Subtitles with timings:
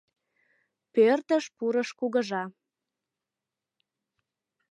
[0.93, 2.43] Пӧртыш пурыш кугыжа